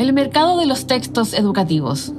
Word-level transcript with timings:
El 0.00 0.14
mercado 0.14 0.56
de 0.56 0.64
los 0.64 0.86
textos 0.86 1.34
educativos. 1.34 2.14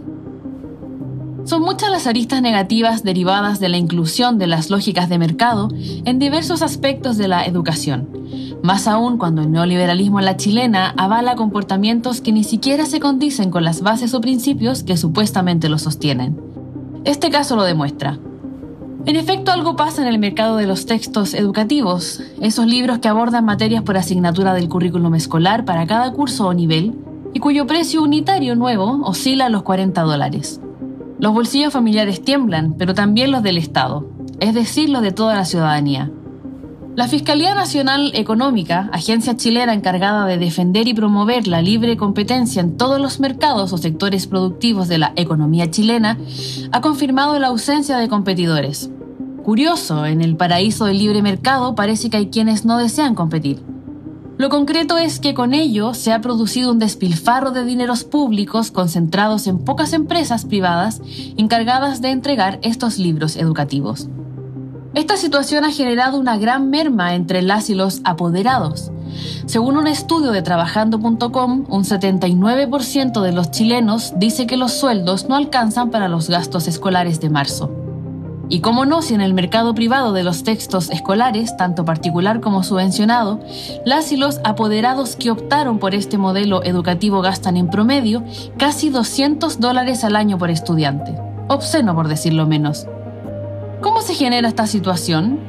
Son 1.46 1.64
muchas 1.64 1.90
las 1.90 2.06
aristas 2.06 2.40
negativas 2.40 3.02
derivadas 3.02 3.60
de 3.60 3.70
la 3.70 3.78
inclusión 3.78 4.38
de 4.38 4.46
las 4.46 4.70
lógicas 4.70 5.10
de 5.10 5.18
mercado 5.18 5.70
en 6.06 6.20
diversos 6.20 6.62
aspectos 6.62 7.18
de 7.18 7.28
la 7.28 7.44
educación, 7.44 8.08
más 8.62 8.88
aún 8.88 9.18
cuando 9.18 9.42
el 9.42 9.52
neoliberalismo 9.52 10.20
en 10.20 10.26
la 10.26 10.38
chilena 10.38 10.94
avala 10.96 11.36
comportamientos 11.36 12.22
que 12.22 12.32
ni 12.32 12.44
siquiera 12.44 12.86
se 12.86 13.00
condicen 13.00 13.50
con 13.50 13.64
las 13.64 13.82
bases 13.82 14.14
o 14.14 14.22
principios 14.22 14.84
que 14.84 14.96
supuestamente 14.96 15.68
lo 15.68 15.80
sostienen. 15.80 16.40
Este 17.04 17.32
caso 17.32 17.56
lo 17.56 17.64
demuestra. 17.64 18.20
En 19.08 19.16
efecto, 19.16 19.52
algo 19.52 19.76
pasa 19.76 20.04
en 20.04 20.08
el 20.08 20.20
mercado 20.20 20.58
de 20.58 20.68
los 20.68 20.86
textos 20.86 21.34
educativos, 21.34 22.22
esos 22.42 22.68
libros 22.68 23.00
que 23.00 23.08
abordan 23.08 23.44
materias 23.44 23.82
por 23.82 23.98
asignatura 23.98 24.54
del 24.54 24.70
currículum 24.70 25.16
escolar 25.16 25.66
para 25.66 25.88
cada 25.88 26.14
curso 26.14 26.46
o 26.46 26.54
nivel, 26.54 26.94
y 27.34 27.40
cuyo 27.40 27.68
precio 27.68 28.02
unitario 28.02 28.56
nuevo 28.56 29.02
oscila 29.04 29.46
a 29.46 29.50
los 29.50 29.64
40 29.64 30.02
dólares. 30.02 30.62
Los 31.20 31.34
bolsillos 31.34 31.74
familiares 31.74 32.24
tiemblan, 32.24 32.76
pero 32.78 32.94
también 32.94 33.32
los 33.32 33.44
del 33.44 33.58
Estado, 33.58 34.10
es 34.40 34.54
decir, 34.54 34.90
los 34.90 35.02
de 35.02 35.12
toda 35.12 35.36
la 35.36 35.46
ciudadanía. 35.46 36.12
La 36.94 37.08
Fiscalía 37.08 37.56
Nacional 37.56 38.12
Económica, 38.16 38.90
agencia 38.92 39.38
chilena 39.38 39.74
encargada 39.74 40.26
de 40.26 40.38
defender 40.38 40.90
y 40.90 40.94
promover 40.94 41.48
la 41.48 41.62
libre 41.62 41.96
competencia 41.96 42.62
en 42.62 42.76
todos 42.76 43.00
los 43.00 43.22
mercados 43.22 43.72
o 43.72 43.78
sectores 43.78 44.28
productivos 44.28 44.90
de 44.90 44.98
la 44.98 45.14
economía 45.16 45.72
chilena, 45.72 46.18
ha 46.74 46.82
confirmado 46.82 47.40
la 47.40 47.48
ausencia 47.48 47.98
de 47.98 48.10
competidores. 48.10 48.90
Curioso, 49.42 50.06
en 50.06 50.20
el 50.20 50.36
paraíso 50.36 50.86
del 50.86 50.98
libre 50.98 51.22
mercado 51.22 51.76
parece 51.76 52.10
que 52.10 52.18
hay 52.18 52.28
quienes 52.28 52.66
no 52.66 52.78
desean 52.78 53.16
competir. 53.16 53.71
Lo 54.42 54.50
concreto 54.50 54.98
es 54.98 55.20
que 55.20 55.36
con 55.36 55.54
ello 55.54 55.94
se 55.94 56.12
ha 56.12 56.20
producido 56.20 56.72
un 56.72 56.80
despilfarro 56.80 57.52
de 57.52 57.64
dineros 57.64 58.04
públicos 58.04 58.72
concentrados 58.72 59.46
en 59.46 59.60
pocas 59.60 59.94
empresas 59.94 60.46
privadas 60.46 61.00
encargadas 61.38 62.02
de 62.02 62.10
entregar 62.10 62.58
estos 62.64 62.98
libros 62.98 63.36
educativos. 63.36 64.10
Esta 64.96 65.16
situación 65.16 65.64
ha 65.64 65.72
generado 65.72 66.18
una 66.18 66.40
gran 66.40 66.72
merma 66.72 67.14
entre 67.14 67.44
las 67.44 67.70
y 67.70 67.76
los 67.76 68.02
apoderados. 68.04 68.92
Según 69.46 69.78
un 69.78 69.86
estudio 69.86 70.32
de 70.32 70.42
trabajando.com, 70.42 71.66
un 71.70 71.84
79% 71.84 73.22
de 73.22 73.32
los 73.34 73.52
chilenos 73.52 74.16
dice 74.18 74.48
que 74.48 74.58
los 74.58 74.72
sueldos 74.72 75.30
no 75.30 75.36
alcanzan 75.36 75.92
para 75.92 76.08
los 76.08 76.30
gastos 76.30 76.68
escolares 76.68 77.20
de 77.20 77.30
marzo. 77.30 77.81
Y 78.52 78.60
como 78.60 78.84
no, 78.84 79.02
si 79.02 79.14
en 79.14 79.22
el 79.22 79.34
mercado 79.34 79.74
privado 79.74 80.12
de 80.12 80.24
los 80.24 80.44
textos 80.44 80.90
escolares, 80.90 81.56
tanto 81.56 81.86
particular 81.86 82.42
como 82.42 82.64
subvencionado, 82.64 83.40
las 83.86 84.12
y 84.12 84.18
los 84.18 84.42
apoderados 84.44 85.16
que 85.16 85.32
optaron 85.32 85.80
por 85.80 85.96
este 85.96 86.18
modelo 86.18 86.62
educativo 86.66 87.22
gastan 87.22 87.56
en 87.56 87.70
promedio 87.70 88.26
casi 88.58 88.90
200 88.90 89.62
dólares 89.62 90.04
al 90.04 90.18
año 90.18 90.38
por 90.38 90.50
estudiante. 90.50 91.16
Obsceno 91.48 91.96
por 91.96 92.10
decirlo 92.10 92.46
menos. 92.46 92.88
¿Cómo 93.80 94.02
se 94.02 94.16
genera 94.16 94.50
esta 94.50 94.68
situación? 94.68 95.40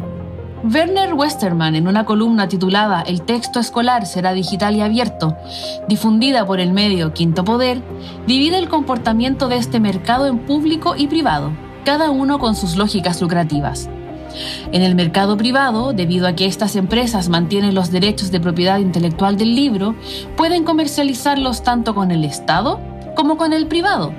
Werner 0.62 1.14
Westermann, 1.14 1.75
en 1.75 1.89
una 1.89 2.05
columna 2.05 2.47
titulada 2.47 3.03
El 3.03 3.23
texto 3.23 3.58
escolar 3.58 4.06
será 4.06 4.33
digital 4.33 4.77
y 4.77 4.80
abierto, 4.80 5.36
difundida 5.89 6.47
por 6.47 6.61
el 6.61 6.73
medio 6.73 7.12
Quinto 7.12 7.42
Poder, 7.42 7.83
divide 8.28 8.58
el 8.58 8.69
comportamiento 8.69 9.48
de 9.48 9.56
este 9.56 9.80
mercado 9.80 10.28
en 10.28 10.39
público 10.47 10.95
y 10.97 11.08
privado, 11.08 11.50
cada 11.84 12.11
uno 12.11 12.38
con 12.38 12.55
sus 12.55 12.77
lógicas 12.77 13.20
lucrativas. 13.20 13.88
En 14.72 14.83
el 14.83 14.94
mercado 14.94 15.36
privado, 15.36 15.92
debido 15.92 16.27
a 16.27 16.34
que 16.34 16.47
estas 16.47 16.77
empresas 16.77 17.28
mantienen 17.28 17.74
los 17.74 17.91
derechos 17.91 18.30
de 18.30 18.41
propiedad 18.41 18.78
intelectual 18.78 19.36
del 19.36 19.55
libro, 19.55 19.94
pueden 20.36 20.64
comercializarlos 20.64 21.62
tanto 21.62 21.94
con 21.94 22.11
el 22.11 22.24
Estado 22.24 22.80
como 23.14 23.36
con 23.36 23.52
el 23.52 23.66
privado 23.66 24.14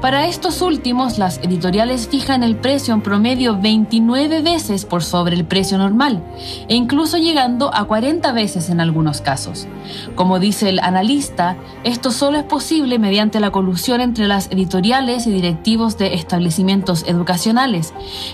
para 0.00 0.26
estos 0.26 0.62
últimos, 0.62 1.18
las 1.18 1.38
editoriales 1.38 2.08
fijan 2.08 2.42
el 2.42 2.56
precio 2.56 2.94
en 2.94 3.02
promedio 3.02 3.58
29 3.60 4.42
veces 4.42 4.84
por 4.84 5.02
sobre 5.02 5.36
el 5.36 5.44
precio 5.44 5.78
normal, 5.78 6.22
e 6.68 6.74
incluso 6.74 7.18
llegando 7.18 7.74
a 7.74 7.84
40 7.84 8.32
veces 8.32 8.70
en 8.70 8.80
algunos 8.80 9.20
casos. 9.20 9.66
Como 10.14 10.38
dice 10.38 10.68
el 10.68 10.80
analista, 10.80 11.56
esto 11.84 12.10
solo 12.10 12.38
es 12.38 12.44
posible 12.44 12.98
mediante 12.98 13.40
la 13.40 13.50
colusión 13.50 14.00
entre 14.00 14.28
las 14.28 14.50
editoriales 14.50 15.26
y 15.26 15.30
directivos 15.30 15.98
de 15.98 16.14
establecimientos 16.14 17.04
educacionales, 17.06 17.92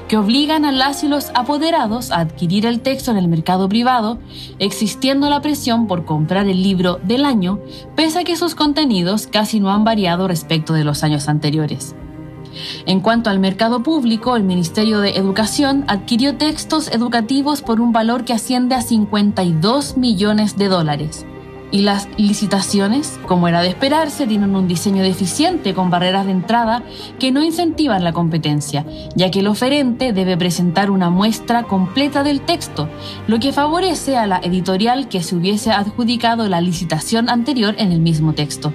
que 0.09 0.17
obligan 0.17 0.65
a 0.65 0.73
las 0.73 1.05
y 1.05 1.09
los 1.09 1.31
apoderados 1.35 2.11
a 2.11 2.21
adquirir 2.21 2.67
el 2.67 2.81
texto 2.81 3.11
en 3.11 3.17
el 3.17 3.29
mercado 3.29 3.69
privado, 3.69 4.19
existiendo 4.59 5.31
la 5.31 5.41
presión 5.41 5.87
por 5.87 6.05
comprar 6.05 6.49
el 6.49 6.63
libro 6.63 7.01
del 7.03 7.25
año, 7.25 7.61
pese 7.95 8.21
a 8.21 8.25
que 8.25 8.37
sus 8.37 8.55
contenidos 8.55 9.27
casi 9.27 9.61
no 9.61 9.71
han 9.71 9.85
variado 9.85 10.29
respecto 10.29 10.73
de 10.73 10.85
los 10.85 11.05
anteriores. 11.29 11.95
En 12.87 13.01
cuanto 13.01 13.31
al 13.31 13.39
mercado 13.39 13.83
público, 13.83 14.37
el 14.37 14.45
Ministerio 14.45 15.01
de 15.01 15.11
Educación 15.11 15.85
adquirió 15.89 16.37
textos 16.37 16.91
educativos 16.91 17.63
por 17.63 17.81
un 17.81 17.93
valor 17.93 18.25
que 18.25 18.33
asciende 18.33 18.75
a 18.75 18.83
52 18.83 19.97
millones 19.97 20.57
de 20.57 20.69
dólares. 20.69 21.27
Y 21.71 21.83
las 21.83 22.09
licitaciones, 22.17 23.21
como 23.27 23.47
era 23.47 23.61
de 23.61 23.69
esperarse, 23.69 24.27
tienen 24.27 24.57
un 24.57 24.67
diseño 24.67 25.03
deficiente 25.03 25.75
con 25.75 25.91
barreras 25.91 26.25
de 26.25 26.33
entrada 26.33 26.83
que 27.19 27.31
no 27.31 27.43
incentivan 27.43 28.05
la 28.05 28.15
competencia, 28.15 28.87
ya 29.15 29.31
que 29.31 29.41
el 29.41 29.49
oferente 29.49 30.15
debe 30.15 30.39
presentar 30.39 30.91
una 30.91 31.11
muestra 31.11 31.65
completa 31.65 32.23
del 32.23 32.41
texto, 32.41 32.89
lo 33.27 33.39
que 33.39 33.53
favorece 33.53 34.17
a 34.17 34.27
la 34.27 34.39
editorial 34.39 35.09
que 35.09 35.23
se 35.23 35.37
hubiese 35.37 35.71
adjudicado 35.71 36.49
la 36.49 36.63
licitación 36.63 37.29
anterior 37.29 37.75
en 37.77 37.93
el 37.93 38.01
mismo 38.01 38.33
texto. 38.33 38.73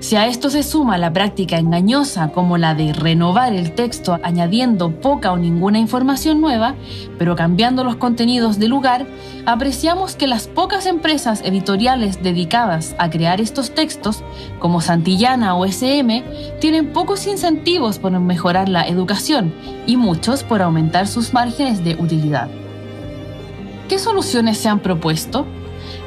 Si 0.00 0.14
a 0.14 0.28
esto 0.28 0.48
se 0.48 0.62
suma 0.62 0.96
la 0.96 1.12
práctica 1.12 1.58
engañosa 1.58 2.28
como 2.28 2.56
la 2.56 2.74
de 2.76 2.92
renovar 2.92 3.52
el 3.52 3.72
texto 3.72 4.20
añadiendo 4.22 4.92
poca 4.92 5.32
o 5.32 5.36
ninguna 5.36 5.80
información 5.80 6.40
nueva, 6.40 6.76
pero 7.18 7.34
cambiando 7.34 7.82
los 7.82 7.96
contenidos 7.96 8.60
de 8.60 8.68
lugar, 8.68 9.06
apreciamos 9.44 10.14
que 10.14 10.28
las 10.28 10.46
pocas 10.46 10.86
empresas 10.86 11.42
editoriales 11.44 12.22
dedicadas 12.22 12.94
a 12.98 13.10
crear 13.10 13.40
estos 13.40 13.72
textos, 13.72 14.22
como 14.60 14.80
Santillana 14.80 15.56
o 15.56 15.64
SM, 15.64 16.22
tienen 16.60 16.92
pocos 16.92 17.26
incentivos 17.26 17.98
por 17.98 18.12
mejorar 18.20 18.68
la 18.68 18.86
educación 18.86 19.52
y 19.84 19.96
muchos 19.96 20.44
por 20.44 20.62
aumentar 20.62 21.08
sus 21.08 21.34
márgenes 21.34 21.82
de 21.82 21.96
utilidad. 21.96 22.48
¿Qué 23.88 23.98
soluciones 23.98 24.58
se 24.58 24.68
han 24.68 24.78
propuesto? 24.78 25.44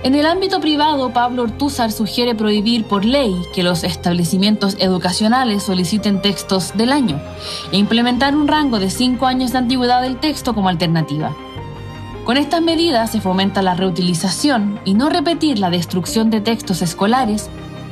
En 0.04 0.16
el 0.16 0.26
ámbito 0.26 0.60
privado, 0.60 1.14
Pablo 1.14 1.44
Ortúzar 1.44 1.92
sugiere 1.92 2.34
prohibir 2.34 2.86
por 2.86 3.06
ley 3.06 3.36
que 3.54 3.64
los 3.64 3.84
establecimientos 3.84 4.76
educacionales 4.80 5.64
soliciten 5.64 6.22
textos 6.22 6.76
del 6.76 6.92
año 6.92 7.22
e 7.72 7.78
implementar 7.78 8.36
un 8.36 8.48
rango 8.48 8.80
de 8.80 8.90
cinco 8.90 9.28
años 9.28 9.52
de 9.52 9.60
antigüedad 9.60 10.02
del 10.02 10.20
texto 10.20 10.56
como 10.56 10.70
alternativa. 10.70 11.36
Con 12.26 12.38
estas 12.38 12.62
medidas 12.62 13.12
se 13.12 13.22
fomenta 13.22 13.62
la 13.62 13.74
reutilización 13.74 14.80
y 14.86 14.94
no 14.94 15.10
repetir 15.10 15.60
la 15.60 15.70
destrucción 15.70 16.30
de 16.30 16.42
textos 16.42 16.82
escolares 16.82 17.50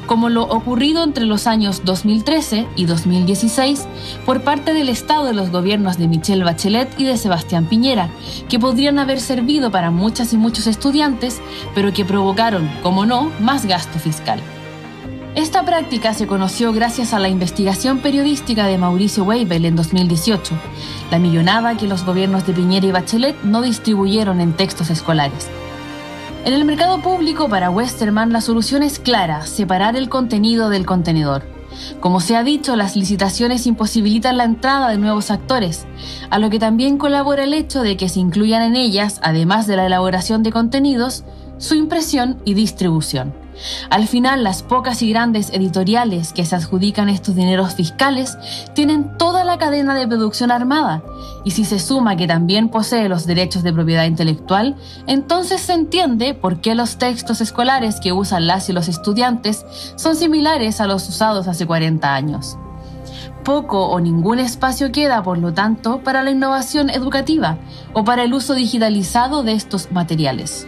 como 0.10 0.30
lo 0.30 0.42
ocurrido 0.46 1.04
entre 1.04 1.28
los 1.28 1.46
años 1.46 1.84
2013 1.86 2.66
y 2.76 2.86
2016 2.86 3.88
por 4.26 4.42
parte 4.42 4.74
del 4.74 4.90
Estado 4.90 5.26
de 5.26 5.34
los 5.34 5.52
gobiernos 5.52 6.00
de 6.00 6.08
Michelle 6.08 6.44
Bachelet 6.44 7.00
y 7.00 7.04
de 7.04 7.16
Sebastián 7.16 7.66
Piñera, 7.68 8.10
que 8.50 8.58
podrían 8.58 8.98
haber 8.98 9.22
servido 9.22 9.70
para 9.70 9.92
muchas 9.92 10.34
y 10.34 10.38
muchos 10.38 10.66
estudiantes, 10.66 11.40
pero 11.76 11.94
que 11.94 12.06
provocaron, 12.06 12.68
como 12.82 13.06
no, 13.06 13.32
más 13.40 13.68
gasto 13.68 14.00
fiscal. 14.00 14.42
Esta 15.36 15.64
práctica 15.64 16.16
se 16.16 16.26
conoció 16.26 16.74
gracias 16.74 17.14
a 17.14 17.20
la 17.20 17.30
investigación 17.30 18.00
periodística 18.00 18.66
de 18.66 18.80
Mauricio 18.80 19.24
Weibel 19.26 19.64
en 19.64 19.76
2018, 19.76 20.56
la 21.12 21.20
millonada 21.20 21.78
que 21.78 21.86
los 21.86 22.04
gobiernos 22.04 22.48
de 22.48 22.54
Piñera 22.54 22.88
y 22.88 22.92
Bachelet 22.92 23.44
no 23.44 23.62
distribuyeron 23.62 24.42
en 24.42 24.54
textos 24.54 24.90
escolares. 24.90 25.52
En 26.46 26.54
el 26.54 26.64
mercado 26.64 27.02
público 27.02 27.50
para 27.50 27.70
Westerman 27.70 28.32
la 28.32 28.40
solución 28.40 28.82
es 28.82 28.98
clara, 28.98 29.46
separar 29.46 29.98
el 29.98 30.08
contenido 30.08 30.70
del 30.70 30.86
contenedor. 30.86 31.44
Como 32.00 32.22
se 32.22 32.38
ha 32.38 32.44
dicho, 32.44 32.78
las 32.78 32.96
licitaciones 32.96 33.68
imposibilitan 33.68 34.38
la 34.38 34.46
entrada 34.46 34.90
de 34.90 34.98
nuevos 34.98 35.32
actores, 35.32 35.86
a 36.30 36.40
lo 36.40 36.50
que 36.50 36.58
también 36.58 36.98
colabora 36.98 37.44
el 37.44 37.54
hecho 37.54 37.82
de 37.82 37.98
que 37.98 38.08
se 38.08 38.22
incluyan 38.22 38.64
en 38.64 38.78
ellas, 38.78 39.20
además 39.22 39.68
de 39.68 39.76
la 39.76 39.86
elaboración 39.86 40.42
de 40.42 40.52
contenidos, 40.52 41.26
su 41.60 41.76
impresión 41.76 42.42
y 42.46 42.56
distribución. 42.56 43.34
Al 43.90 44.08
final, 44.08 44.44
las 44.44 44.64
pocas 44.64 45.02
y 45.02 45.10
grandes 45.10 45.50
editoriales 45.52 46.34
que 46.34 46.46
se 46.46 46.56
adjudican 46.56 47.10
estos 47.10 47.36
dineros 47.36 47.76
fiscales 47.76 48.38
tienen 48.74 49.18
toda 49.18 49.44
la 49.44 49.58
cadena 49.58 49.96
de 49.96 50.08
producción 50.08 50.52
armada, 50.52 51.04
y 51.44 51.52
si 51.52 51.66
se 51.66 51.80
suma 51.80 52.16
que 52.16 52.28
también 52.28 52.70
posee 52.70 53.10
los 53.10 53.26
derechos 53.26 53.64
de 53.64 53.74
propiedad 53.74 54.06
intelectual, 54.06 54.76
entonces 55.08 55.62
se 55.62 55.74
entiende 55.74 56.34
por 56.34 56.62
qué 56.62 56.74
los 56.74 56.98
textos 56.98 57.42
escolares 57.42 58.00
que 58.00 58.14
usan 58.14 58.48
las 58.48 58.70
y 58.70 58.74
los 58.74 58.88
estudiantes 58.88 59.66
son 59.96 60.16
similares 60.16 60.80
a 60.80 60.88
los 60.88 61.08
usados 61.10 61.48
hace 61.48 61.66
40 61.66 62.14
años. 62.14 62.58
Poco 63.44 63.88
o 63.88 64.00
ningún 64.00 64.40
espacio 64.40 64.92
queda, 64.92 65.24
por 65.24 65.38
lo 65.38 65.54
tanto, 65.54 66.02
para 66.04 66.24
la 66.24 66.32
innovación 66.32 66.90
educativa 66.90 67.58
o 67.94 68.04
para 68.04 68.24
el 68.24 68.34
uso 68.34 68.54
digitalizado 68.54 69.44
de 69.44 69.54
estos 69.54 69.92
materiales. 69.92 70.68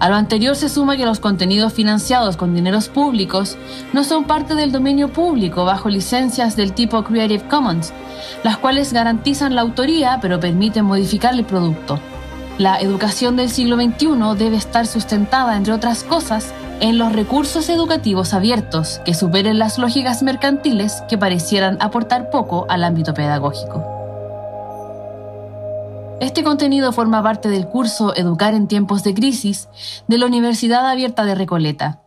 A 0.00 0.08
lo 0.08 0.14
anterior 0.14 0.54
se 0.54 0.68
suma 0.68 0.96
que 0.96 1.04
los 1.04 1.18
contenidos 1.18 1.72
financiados 1.72 2.36
con 2.36 2.54
dineros 2.54 2.88
públicos 2.88 3.56
no 3.92 4.04
son 4.04 4.24
parte 4.24 4.54
del 4.54 4.70
dominio 4.70 5.08
público 5.08 5.64
bajo 5.64 5.88
licencias 5.88 6.54
del 6.54 6.72
tipo 6.72 7.02
Creative 7.02 7.48
Commons, 7.48 7.92
las 8.44 8.58
cuales 8.58 8.92
garantizan 8.92 9.56
la 9.56 9.62
autoría 9.62 10.18
pero 10.22 10.38
permiten 10.38 10.84
modificar 10.84 11.34
el 11.34 11.44
producto. 11.44 11.98
La 12.58 12.80
educación 12.80 13.36
del 13.36 13.50
siglo 13.50 13.76
XXI 13.76 14.36
debe 14.36 14.56
estar 14.56 14.86
sustentada, 14.86 15.56
entre 15.56 15.72
otras 15.72 16.04
cosas, 16.04 16.52
en 16.80 16.98
los 16.98 17.12
recursos 17.12 17.68
educativos 17.68 18.34
abiertos 18.34 19.00
que 19.04 19.14
superen 19.14 19.58
las 19.58 19.78
lógicas 19.78 20.22
mercantiles 20.22 21.02
que 21.08 21.18
parecieran 21.18 21.76
aportar 21.80 22.30
poco 22.30 22.66
al 22.68 22.84
ámbito 22.84 23.14
pedagógico. 23.14 23.97
Este 26.20 26.42
contenido 26.42 26.92
forma 26.92 27.22
parte 27.22 27.48
del 27.48 27.68
curso 27.68 28.14
Educar 28.16 28.54
en 28.54 28.66
tiempos 28.66 29.04
de 29.04 29.14
crisis 29.14 29.68
de 30.08 30.18
la 30.18 30.26
Universidad 30.26 30.88
Abierta 30.88 31.24
de 31.24 31.36
Recoleta. 31.36 32.02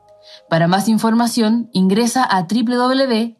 Para 0.49 0.67
más 0.67 0.89
información, 0.89 1.69
ingresa 1.71 2.23
a 2.23 2.43
www.uar.cl. 2.43 3.31